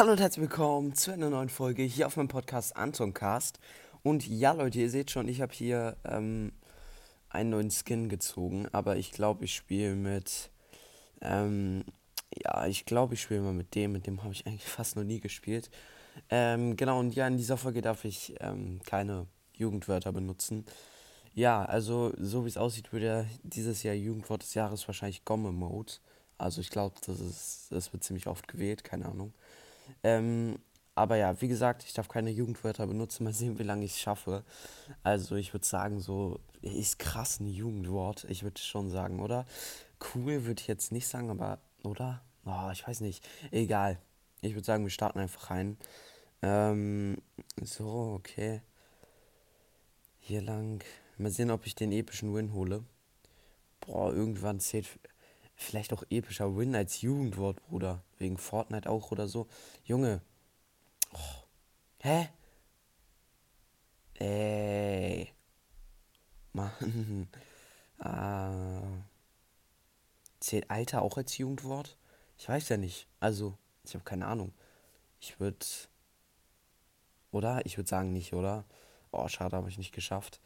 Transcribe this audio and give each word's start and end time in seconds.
Hallo 0.00 0.12
und 0.12 0.20
herzlich 0.20 0.48
willkommen 0.48 0.94
zu 0.94 1.12
einer 1.12 1.28
neuen 1.28 1.50
Folge 1.50 1.82
hier 1.82 2.06
auf 2.06 2.16
meinem 2.16 2.28
Podcast 2.28 2.74
Antoncast. 2.74 3.60
Und 4.02 4.26
ja, 4.26 4.52
Leute, 4.52 4.80
ihr 4.80 4.88
seht 4.88 5.10
schon, 5.10 5.28
ich 5.28 5.42
habe 5.42 5.52
hier 5.52 5.98
ähm, 6.06 6.52
einen 7.28 7.50
neuen 7.50 7.70
Skin 7.70 8.08
gezogen, 8.08 8.66
aber 8.72 8.96
ich 8.96 9.12
glaube, 9.12 9.44
ich 9.44 9.54
spiele 9.54 9.96
mit. 9.96 10.48
Ähm, 11.20 11.84
ja, 12.34 12.66
ich 12.66 12.86
glaube, 12.86 13.12
ich 13.12 13.20
spiele 13.20 13.42
mal 13.42 13.52
mit 13.52 13.74
dem. 13.74 13.92
Mit 13.92 14.06
dem 14.06 14.22
habe 14.22 14.32
ich 14.32 14.46
eigentlich 14.46 14.64
fast 14.70 14.96
noch 14.96 15.04
nie 15.04 15.20
gespielt. 15.20 15.70
Ähm, 16.30 16.78
genau, 16.78 16.98
und 16.98 17.14
ja, 17.14 17.26
in 17.26 17.36
dieser 17.36 17.58
Folge 17.58 17.82
darf 17.82 18.06
ich 18.06 18.34
ähm, 18.40 18.80
keine 18.86 19.26
Jugendwörter 19.52 20.12
benutzen. 20.12 20.64
Ja, 21.34 21.62
also, 21.62 22.14
so 22.16 22.46
wie 22.46 22.48
es 22.48 22.56
aussieht, 22.56 22.90
würde 22.94 23.04
ja 23.04 23.24
dieses 23.42 23.82
Jahr 23.82 23.94
Jugendwort 23.94 24.44
des 24.44 24.54
Jahres 24.54 24.88
wahrscheinlich 24.88 25.26
Gomme-Mode. 25.26 25.92
Also, 26.38 26.62
ich 26.62 26.70
glaube, 26.70 26.94
das, 27.04 27.66
das 27.68 27.92
wird 27.92 28.02
ziemlich 28.02 28.28
oft 28.28 28.48
gewählt, 28.48 28.82
keine 28.82 29.04
Ahnung. 29.04 29.34
Ähm, 30.02 30.58
aber 30.94 31.16
ja, 31.16 31.40
wie 31.40 31.48
gesagt, 31.48 31.84
ich 31.84 31.92
darf 31.94 32.08
keine 32.08 32.30
Jugendwörter 32.30 32.86
benutzen. 32.86 33.24
Mal 33.24 33.32
sehen, 33.32 33.58
wie 33.58 33.62
lange 33.62 33.84
ich 33.84 33.92
es 33.92 34.00
schaffe. 34.00 34.44
Also, 35.02 35.36
ich 35.36 35.52
würde 35.54 35.66
sagen, 35.66 36.00
so 36.00 36.40
ist 36.60 36.98
krass 36.98 37.40
ein 37.40 37.46
Jugendwort. 37.46 38.24
Ich 38.28 38.42
würde 38.42 38.60
schon 38.60 38.90
sagen, 38.90 39.20
oder? 39.20 39.46
Cool 40.14 40.44
würde 40.44 40.60
ich 40.60 40.66
jetzt 40.66 40.92
nicht 40.92 41.06
sagen, 41.06 41.30
aber, 41.30 41.58
oder? 41.84 42.22
Oh, 42.44 42.70
ich 42.72 42.86
weiß 42.86 43.00
nicht. 43.00 43.26
Egal. 43.50 43.98
Ich 44.42 44.54
würde 44.54 44.66
sagen, 44.66 44.84
wir 44.84 44.90
starten 44.90 45.20
einfach 45.20 45.50
rein. 45.50 45.76
Ähm, 46.42 47.18
so, 47.62 48.14
okay. 48.18 48.62
Hier 50.18 50.42
lang. 50.42 50.82
Mal 51.18 51.30
sehen, 51.30 51.50
ob 51.50 51.66
ich 51.66 51.74
den 51.74 51.92
epischen 51.92 52.34
Win 52.34 52.52
hole. 52.52 52.84
Boah, 53.80 54.12
irgendwann 54.12 54.60
zählt 54.60 54.86
vielleicht 55.62 55.92
auch 55.92 56.02
epischer 56.10 56.56
Win 56.56 56.74
als 56.74 57.00
Jugendwort, 57.02 57.62
Bruder. 57.68 58.02
Wegen 58.18 58.38
Fortnite 58.38 58.88
auch 58.88 59.10
oder 59.10 59.28
so. 59.28 59.46
Junge. 59.84 60.20
Oh. 61.12 61.44
Hä? 61.98 62.28
Ey. 64.14 65.32
Mann. 66.52 67.28
Ah. 68.02 68.80
Zählt 70.40 70.70
Alter 70.70 71.02
auch 71.02 71.18
als 71.18 71.36
Jugendwort? 71.36 71.98
Ich 72.38 72.48
weiß 72.48 72.70
ja 72.70 72.78
nicht. 72.78 73.06
Also, 73.20 73.58
ich 73.84 73.92
habe 73.92 74.04
keine 74.04 74.26
Ahnung. 74.26 74.54
Ich 75.20 75.38
würde. 75.38 75.66
Oder? 77.30 77.60
Ich 77.66 77.76
würde 77.76 77.90
sagen 77.90 78.14
nicht, 78.14 78.32
oder? 78.32 78.64
Oh, 79.12 79.28
schade, 79.28 79.54
habe 79.54 79.68
ich 79.68 79.76
nicht 79.76 79.92
geschafft. 79.92 80.40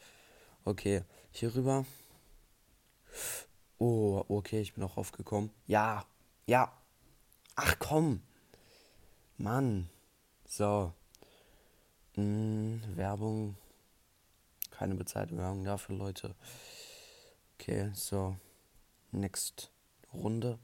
Okay, 0.65 1.05
hier 1.31 1.55
rüber. 1.55 1.87
Oh, 3.87 4.25
okay, 4.29 4.63
ich 4.63 4.73
bin 4.73 4.83
auch 4.83 4.97
aufgekommen. 4.97 5.51
Ja, 5.67 6.07
ja. 6.47 6.73
Ach 7.55 7.79
komm. 7.79 8.23
Mann. 9.37 9.91
So. 10.49 10.95
Hm, 12.15 12.81
Werbung. 12.97 13.59
Keine 14.71 14.95
bezahlte 14.95 15.37
Werbung 15.37 15.65
dafür, 15.65 15.97
Leute. 15.97 16.35
Okay, 17.59 17.91
so. 17.93 18.37
Next 19.13 19.71
Runde. 20.15 20.59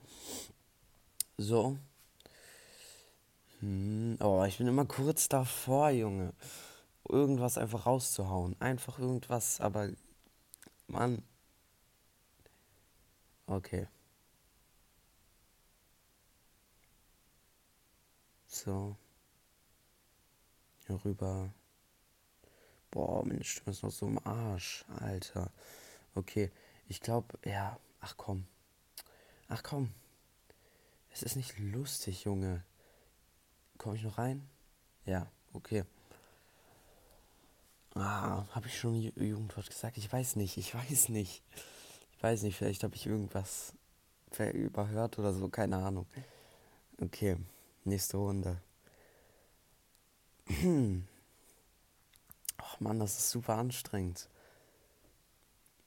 So. 1.37 1.77
Hm, 3.59 4.17
oh, 4.23 4.45
ich 4.45 4.57
bin 4.57 4.67
immer 4.67 4.87
kurz 4.87 5.29
davor, 5.29 5.91
Junge. 5.91 6.33
Irgendwas 7.07 7.59
einfach 7.59 7.85
rauszuhauen. 7.85 8.57
Einfach 8.61 8.99
irgendwas, 8.99 9.61
aber. 9.61 9.91
Mann. 10.87 11.23
Okay. 13.51 13.89
So. 18.47 18.97
Hier 20.87 21.05
rüber. 21.05 21.53
Boah, 22.93 23.25
meine 23.27 23.43
Stimme 23.43 23.73
ist 23.73 23.83
noch 23.83 23.91
so 23.91 24.07
im 24.07 24.25
Arsch, 24.25 24.85
Alter. 25.01 25.51
Okay, 26.15 26.53
ich 26.87 27.01
glaube, 27.01 27.39
ja. 27.45 27.77
Ach 28.01 28.17
komm. 28.17 28.47
Ach 29.49 29.65
komm. 29.65 29.93
Es 31.13 31.25
ist 31.25 31.35
nicht 31.35 31.59
lustig, 31.59 32.25
Junge. 32.25 32.63
Komme 33.79 33.97
ich 33.97 34.05
noch 34.05 34.19
rein? 34.19 34.49
Ja, 35.07 35.27
okay. 35.55 35.85
Ah, 37.95 38.47
habe 38.55 38.69
ich 38.69 38.79
schon 38.79 38.95
Jugendwort 38.95 39.69
gesagt? 39.69 39.99
Ich 39.99 40.13
weiß 40.13 40.37
nicht, 40.37 40.57
ich 40.57 40.73
weiß 40.73 41.09
nicht. 41.09 41.43
Weiß 42.21 42.43
nicht, 42.43 42.57
vielleicht 42.57 42.83
habe 42.85 42.95
ich 42.95 43.07
irgendwas 43.07 43.73
überhört 44.53 45.19
oder 45.19 45.33
so, 45.33 45.49
keine 45.49 45.79
Ahnung. 45.79 46.07
Okay, 47.01 47.37
nächste 47.85 48.19
Runde. 48.19 48.61
Ach 52.59 52.81
Mann, 52.81 53.01
das 53.01 53.19
ist 53.19 53.31
super 53.31 53.57
anstrengend. 53.57 54.29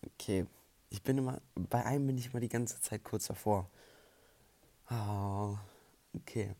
Okay, 0.05 0.47
ich 0.89 1.01
bin 1.03 1.19
immer, 1.19 1.39
bei 1.55 1.85
einem 1.85 2.07
bin 2.07 2.17
ich 2.17 2.31
immer 2.31 2.39
die 2.39 2.49
ganze 2.49 2.81
Zeit 2.81 3.03
kurz 3.03 3.27
davor. 3.27 3.69
Oh, 4.89 5.55
okay. 6.15 6.55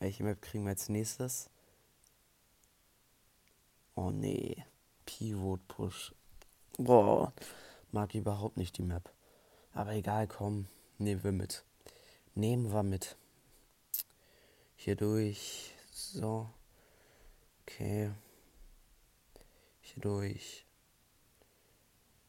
Welche 0.00 0.24
Map 0.24 0.42
kriegen 0.42 0.64
wir 0.64 0.70
als 0.70 0.88
nächstes? 0.88 1.48
Oh 3.94 4.10
nee. 4.10 4.64
Pivot 5.06 5.66
Push. 5.68 6.14
Boah. 6.78 7.32
Mag 7.92 8.14
überhaupt 8.14 8.56
nicht 8.56 8.76
die 8.78 8.82
Map. 8.82 9.12
Aber 9.72 9.92
egal, 9.92 10.26
komm. 10.26 10.66
Nehmen 10.98 11.22
wir 11.24 11.32
mit. 11.32 11.64
Nehmen 12.34 12.72
wir 12.72 12.82
mit. 12.82 13.16
Hier 14.76 14.96
durch. 14.96 15.74
So. 15.90 16.50
Okay. 17.62 18.10
Hier 19.80 20.02
durch. 20.02 20.66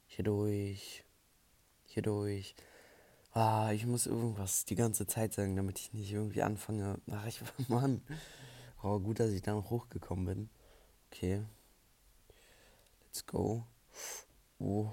Hier 0.08 0.24
durch. 0.24 1.04
Hier 1.86 2.04
durch. 2.04 2.56
Ah, 3.32 3.72
ich 3.74 3.86
muss 3.86 4.06
irgendwas 4.06 4.66
die 4.66 4.76
ganze 4.76 5.08
Zeit 5.08 5.34
sagen, 5.34 5.56
damit 5.56 5.80
ich 5.80 5.94
nicht 5.94 6.12
irgendwie 6.12 6.42
anfange. 6.42 7.00
Ach, 7.12 7.26
ich, 7.26 7.42
Mann. 7.68 8.02
Oh, 8.82 9.00
gut, 9.00 9.20
dass 9.20 9.32
ich 9.32 9.42
da 9.42 9.54
noch 9.54 9.70
hochgekommen 9.70 10.26
bin. 10.26 10.50
Okay. 11.12 11.44
Let's 13.16 13.28
go. 13.28 13.64
Oh, 14.60 14.92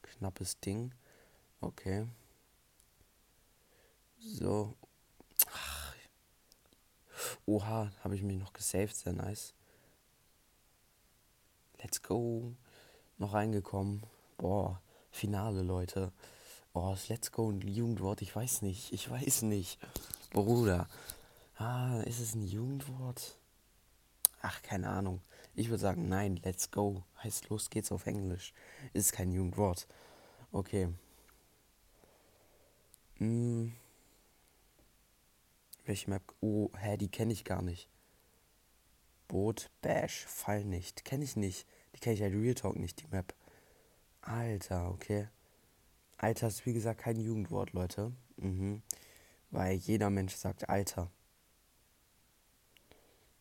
knappes 0.00 0.60
Ding. 0.60 0.94
Okay. 1.60 2.06
So. 4.20 4.76
Ach. 5.52 5.94
Oha, 7.46 7.90
habe 8.04 8.14
ich 8.14 8.22
mich 8.22 8.38
noch 8.38 8.52
gesaved. 8.52 8.94
Sehr 8.94 9.12
nice. 9.12 9.54
Let's 11.82 12.00
go. 12.00 12.54
Noch 13.18 13.34
reingekommen. 13.34 14.04
Boah, 14.36 14.80
Finale, 15.10 15.62
Leute. 15.62 16.12
Oh, 16.74 16.90
das 16.92 17.08
Let's 17.08 17.32
Go 17.32 17.50
ein 17.50 17.60
Jugendwort? 17.60 18.22
Ich 18.22 18.36
weiß 18.36 18.62
nicht. 18.62 18.92
Ich 18.92 19.10
weiß 19.10 19.42
nicht. 19.42 19.80
Bruder. 20.30 20.88
Ah, 21.56 22.02
ist 22.02 22.20
es 22.20 22.36
ein 22.36 22.46
Jugendwort? 22.46 23.36
Ach, 24.46 24.60
keine 24.60 24.90
Ahnung. 24.90 25.22
Ich 25.54 25.70
würde 25.70 25.80
sagen, 25.80 26.06
nein, 26.06 26.36
let's 26.44 26.70
go. 26.70 27.02
Heißt 27.22 27.48
los 27.48 27.70
geht's 27.70 27.90
auf 27.90 28.04
Englisch. 28.04 28.52
Ist 28.92 29.14
kein 29.14 29.32
Jugendwort. 29.32 29.88
Okay. 30.52 30.90
Hm. 33.14 33.72
Welche 35.86 36.10
Map? 36.10 36.34
Oh, 36.42 36.68
hä, 36.76 36.98
die 36.98 37.08
kenne 37.08 37.32
ich 37.32 37.44
gar 37.44 37.62
nicht. 37.62 37.88
Boot, 39.28 39.70
Bash, 39.80 40.26
Fall 40.26 40.66
nicht. 40.66 41.06
Kenne 41.06 41.24
ich 41.24 41.36
nicht. 41.36 41.66
Die 41.94 42.00
kenne 42.00 42.16
ich 42.16 42.20
halt 42.20 42.34
Real 42.34 42.54
Talk 42.54 42.76
nicht, 42.76 43.00
die 43.00 43.08
Map. 43.08 43.34
Alter, 44.20 44.90
okay. 44.90 45.28
Alter 46.18 46.48
ist 46.48 46.66
wie 46.66 46.74
gesagt 46.74 47.00
kein 47.00 47.18
Jugendwort, 47.18 47.72
Leute. 47.72 48.12
Mhm. 48.36 48.82
Weil 49.50 49.76
jeder 49.76 50.10
Mensch 50.10 50.34
sagt 50.34 50.68
Alter. 50.68 51.10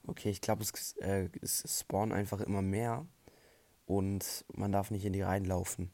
Okay, 0.05 0.29
ich 0.29 0.41
glaube, 0.41 0.63
es, 0.63 0.93
äh, 0.97 1.29
es 1.41 1.63
spawnen 1.79 2.13
einfach 2.13 2.41
immer 2.41 2.61
mehr 2.61 3.05
und 3.85 4.45
man 4.53 4.71
darf 4.71 4.91
nicht 4.91 5.05
in 5.05 5.13
die 5.13 5.21
reinlaufen. 5.21 5.91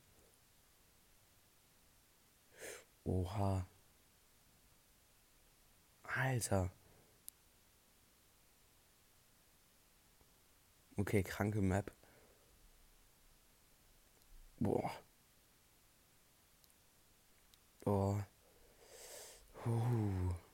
Oha. 3.06 3.66
Alter. 6.04 6.72
Okay, 10.98 11.24
kranke 11.24 11.62
Map. 11.62 11.92
Boah. 14.60 14.92
Boah. 17.82 18.26
Uh. 19.66 20.49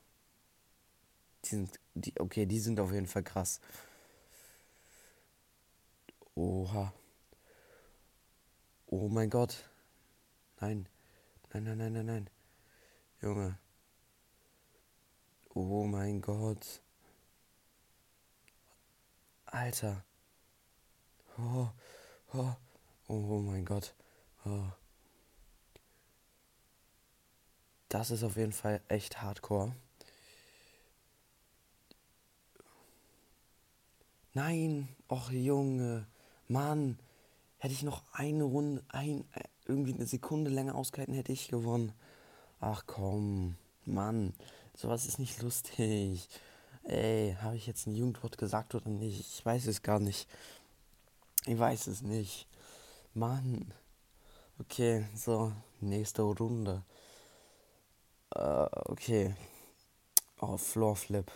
Die 1.46 1.50
sind, 1.50 1.78
die, 1.94 2.12
okay, 2.18 2.44
die 2.44 2.58
sind 2.58 2.80
auf 2.80 2.90
jeden 2.92 3.06
Fall 3.06 3.22
krass. 3.22 3.60
Oha. 6.34 6.92
Oh 8.86 9.08
mein 9.08 9.30
Gott. 9.30 9.70
Nein. 10.60 10.88
Nein, 11.52 11.62
nein, 11.62 11.78
nein, 11.78 11.92
nein, 11.92 12.06
nein. 12.06 12.30
Junge. 13.22 13.56
Oh 15.54 15.84
mein 15.84 16.20
Gott. 16.20 16.80
Alter. 19.44 20.04
Oh, 21.38 21.68
oh, 22.32 22.56
oh 23.06 23.38
mein 23.38 23.64
Gott. 23.64 23.94
Oh. 24.44 24.72
Das 27.88 28.10
ist 28.10 28.24
auf 28.24 28.36
jeden 28.36 28.52
Fall 28.52 28.80
echt 28.88 29.22
hardcore. 29.22 29.76
Nein, 34.36 34.88
och 35.08 35.32
Junge, 35.32 36.04
Mann, 36.46 36.98
hätte 37.56 37.72
ich 37.72 37.82
noch 37.82 38.02
eine 38.12 38.44
Runde, 38.44 38.84
ein, 38.88 39.24
irgendwie 39.64 39.94
eine 39.94 40.04
Sekunde 40.04 40.50
länger 40.50 40.74
ausgehalten, 40.74 41.14
hätte 41.14 41.32
ich 41.32 41.48
gewonnen. 41.48 41.94
Ach 42.60 42.84
komm, 42.86 43.56
Mann, 43.86 44.34
sowas 44.74 45.06
ist 45.06 45.18
nicht 45.18 45.40
lustig. 45.40 46.28
Ey, 46.82 47.34
habe 47.40 47.56
ich 47.56 47.66
jetzt 47.66 47.86
ein 47.86 47.94
Jugendwort 47.94 48.36
gesagt 48.36 48.74
oder 48.74 48.90
nicht? 48.90 49.20
Ich 49.20 49.46
weiß 49.46 49.68
es 49.68 49.80
gar 49.80 50.00
nicht. 50.00 50.28
Ich 51.46 51.58
weiß 51.58 51.86
es 51.86 52.02
nicht. 52.02 52.46
Mann. 53.14 53.72
Okay, 54.58 55.06
so, 55.14 55.50
nächste 55.80 56.20
Runde. 56.20 56.82
Äh, 58.34 58.66
okay. 58.84 59.34
Oh, 60.38 60.58
Floorflip. 60.58 61.32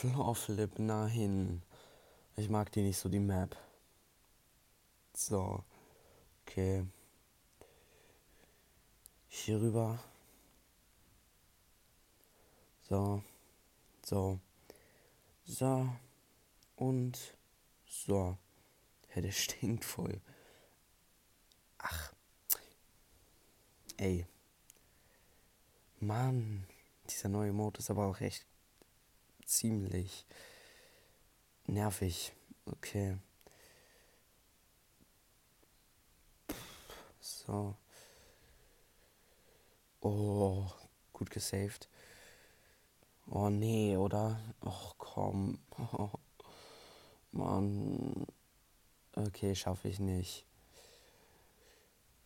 Floorflip, 0.00 0.78
nein. 0.78 1.62
Ich 2.34 2.48
mag 2.48 2.72
die 2.72 2.80
nicht 2.80 2.96
so, 2.96 3.10
die 3.10 3.18
Map. 3.18 3.54
So. 5.12 5.62
Okay. 6.40 6.86
Hier 9.28 9.60
rüber. 9.60 10.02
So. 12.88 13.22
So. 14.02 14.40
So. 15.44 15.90
Und 16.76 17.18
so. 17.86 18.38
Ja, 19.14 19.20
der 19.20 19.32
stinkt 19.32 19.84
voll. 19.84 20.18
Ach. 21.76 22.14
Ey. 23.98 24.26
Mann. 25.98 26.66
Dieser 27.10 27.28
neue 27.28 27.52
Mode 27.52 27.80
ist 27.80 27.90
aber 27.90 28.06
auch 28.06 28.18
echt 28.22 28.46
ziemlich 29.50 30.26
nervig. 31.66 32.32
Okay. 32.66 33.18
So. 37.20 37.76
Oh, 40.00 40.66
gut 41.12 41.30
gesaved. 41.30 41.88
Oh 43.26 43.50
nee, 43.50 43.96
oder? 43.96 44.40
Och 44.60 44.96
komm. 44.98 45.58
Oh, 45.78 46.10
Mann. 47.32 48.26
Okay, 49.14 49.54
schaffe 49.54 49.88
ich 49.88 50.00
nicht. 50.00 50.46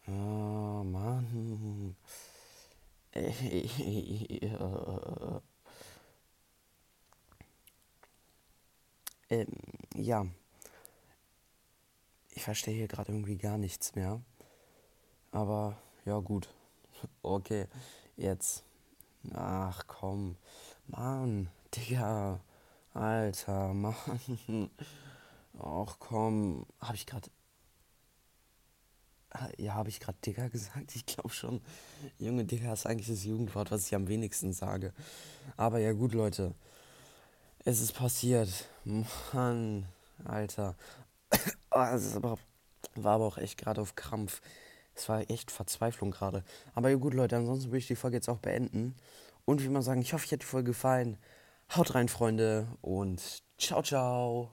Oh, 0.06 0.84
Mann. 0.84 1.96
Ähm, 9.34 9.46
ja. 9.96 10.26
Ich 12.30 12.42
verstehe 12.42 12.74
hier 12.74 12.88
gerade 12.88 13.12
irgendwie 13.12 13.36
gar 13.36 13.58
nichts 13.58 13.94
mehr. 13.94 14.20
Aber 15.32 15.76
ja, 16.04 16.18
gut. 16.18 16.48
Okay, 17.22 17.66
jetzt. 18.16 18.64
Ach 19.34 19.86
komm. 19.86 20.36
Mann, 20.86 21.50
Digga. 21.74 22.40
Alter, 22.94 23.74
Mann. 23.74 24.70
Ach 25.58 25.96
komm. 25.98 26.66
Habe 26.80 26.94
ich 26.94 27.06
gerade. 27.06 27.28
Ja, 29.58 29.74
habe 29.74 29.88
ich 29.88 29.98
gerade 29.98 30.16
Digga 30.24 30.48
gesagt? 30.48 30.94
Ich 30.94 31.04
glaube 31.04 31.30
schon. 31.30 31.60
Junge, 32.18 32.44
Digga 32.44 32.72
ist 32.72 32.86
eigentlich 32.86 33.08
das 33.08 33.24
Jugendwort, 33.24 33.70
was 33.72 33.86
ich 33.86 33.94
am 33.94 34.06
wenigsten 34.08 34.52
sage. 34.52 34.94
Aber 35.56 35.78
ja, 35.78 35.92
gut, 35.92 36.14
Leute. 36.14 36.54
Es 37.66 37.80
ist 37.80 37.92
passiert. 37.92 38.48
Mann, 39.32 39.86
Alter. 40.24 40.74
Oh, 41.70 41.80
es 41.80 42.14
aber, 42.14 42.38
war 42.94 43.14
aber 43.14 43.24
auch 43.24 43.38
echt 43.38 43.58
gerade 43.58 43.80
auf 43.80 43.96
Krampf. 43.96 44.42
Es 44.94 45.08
war 45.08 45.28
echt 45.30 45.50
Verzweiflung 45.50 46.10
gerade. 46.10 46.44
Aber 46.74 46.90
ja, 46.90 46.96
gut, 46.96 47.14
Leute, 47.14 47.36
ansonsten 47.36 47.70
würde 47.70 47.78
ich 47.78 47.86
die 47.86 47.96
Folge 47.96 48.18
jetzt 48.18 48.28
auch 48.28 48.38
beenden. 48.38 48.94
Und 49.46 49.62
wie 49.62 49.68
man 49.68 49.82
sagen, 49.82 50.02
ich 50.02 50.12
hoffe, 50.12 50.26
euch 50.26 50.32
hat 50.32 50.42
die 50.42 50.46
Folge 50.46 50.72
gefallen. 50.72 51.16
Haut 51.74 51.94
rein, 51.94 52.08
Freunde, 52.08 52.68
und 52.82 53.42
ciao, 53.58 53.82
ciao. 53.82 54.50